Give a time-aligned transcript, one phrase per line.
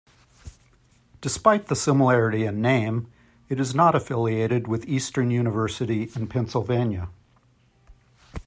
[1.21, 3.11] Despite the similarity in name,
[3.49, 7.09] it is not affiliated with Eastern University in Pennsylvania.